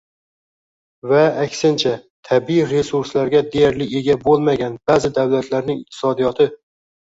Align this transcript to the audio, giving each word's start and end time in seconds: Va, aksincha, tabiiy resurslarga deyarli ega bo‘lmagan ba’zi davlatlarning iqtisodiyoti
Va, 1.11 1.19
aksincha, 1.43 1.91
tabiiy 2.29 2.65
resurslarga 2.71 3.43
deyarli 3.57 3.89
ega 4.01 4.17
bo‘lmagan 4.25 4.81
ba’zi 4.93 5.15
davlatlarning 5.21 5.81
iqtisodiyoti 5.87 6.53